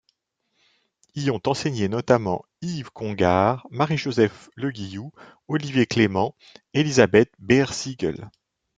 Y 1.13 1.29
ont 1.29 1.39
enseigné 1.45 1.87
notamment, 1.87 2.43
Yves 2.63 2.89
Congar, 2.89 3.67
Marie-Joseph 3.69 4.49
Le 4.55 4.71
Guillou, 4.71 5.11
Olivier 5.47 5.85
Clément, 5.85 6.35
Élisabeth 6.73 7.31
Behr-Sigel. 7.37 8.31